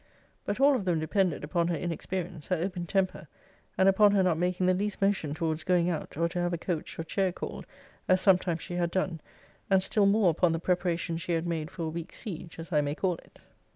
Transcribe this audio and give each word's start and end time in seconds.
But 0.45 0.59
all 0.59 0.73
of 0.75 0.85
them 0.85 0.99
depended 0.99 1.43
upon 1.43 1.67
her 1.67 1.75
inexperience, 1.77 2.47
her 2.47 2.55
open 2.55 2.87
temper, 2.87 3.27
and 3.77 3.87
upon 3.87 4.13
her 4.13 4.23
not 4.23 4.39
making 4.39 4.65
the 4.65 4.73
least 4.73 4.99
motion 4.99 5.35
towards 5.35 5.63
going 5.63 5.91
out, 5.91 6.17
or 6.17 6.27
to 6.29 6.39
have 6.39 6.53
a 6.53 6.57
coach 6.57 6.97
or 6.97 7.03
chair 7.03 7.31
called, 7.31 7.67
as 8.07 8.19
sometimes 8.19 8.63
she 8.63 8.73
had 8.73 8.89
done; 8.89 9.21
and 9.69 9.83
still 9.83 10.07
more 10.07 10.31
upon 10.31 10.53
the 10.53 10.59
preparations 10.59 11.21
she 11.21 11.33
had 11.33 11.45
made 11.45 11.69
for 11.69 11.83
a 11.83 11.89
week's 11.89 12.17
siege, 12.17 12.57
as 12.57 12.71
I 12.71 12.81
may 12.81 12.95
call 12.95 13.17
it. 13.17 13.37